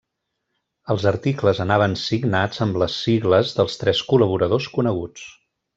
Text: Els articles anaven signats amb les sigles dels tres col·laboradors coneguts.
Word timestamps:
Els 0.93 1.03
articles 1.11 1.61
anaven 1.67 1.93
signats 2.05 2.65
amb 2.67 2.81
les 2.85 2.97
sigles 3.05 3.55
dels 3.61 3.79
tres 3.85 4.05
col·laboradors 4.13 4.71
coneguts. 4.79 5.33